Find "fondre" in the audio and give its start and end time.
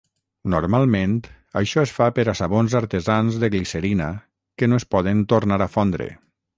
5.79-6.15